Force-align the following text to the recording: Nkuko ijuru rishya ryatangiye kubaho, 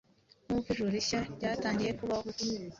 Nkuko 0.45 0.67
ijuru 0.71 0.89
rishya 0.95 1.19
ryatangiye 1.35 1.91
kubaho, 1.99 2.27